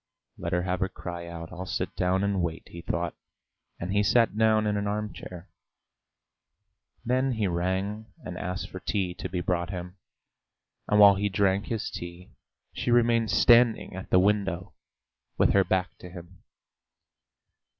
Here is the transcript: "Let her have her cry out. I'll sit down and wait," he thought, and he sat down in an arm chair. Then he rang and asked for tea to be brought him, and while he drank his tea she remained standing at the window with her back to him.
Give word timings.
"Let 0.35 0.51
her 0.53 0.63
have 0.63 0.79
her 0.79 0.89
cry 0.89 1.27
out. 1.27 1.51
I'll 1.51 1.67
sit 1.67 1.95
down 1.95 2.23
and 2.23 2.41
wait," 2.41 2.63
he 2.69 2.81
thought, 2.81 3.13
and 3.79 3.93
he 3.93 4.01
sat 4.01 4.35
down 4.35 4.65
in 4.65 4.75
an 4.75 4.87
arm 4.87 5.13
chair. 5.13 5.47
Then 7.05 7.33
he 7.33 7.45
rang 7.45 8.07
and 8.25 8.35
asked 8.35 8.71
for 8.71 8.79
tea 8.79 9.13
to 9.13 9.29
be 9.29 9.41
brought 9.41 9.69
him, 9.69 9.97
and 10.87 10.99
while 10.99 11.13
he 11.13 11.29
drank 11.29 11.67
his 11.67 11.91
tea 11.91 12.31
she 12.73 12.89
remained 12.89 13.29
standing 13.29 13.95
at 13.95 14.09
the 14.09 14.17
window 14.17 14.73
with 15.37 15.53
her 15.53 15.63
back 15.63 15.95
to 15.99 16.09
him. 16.09 16.41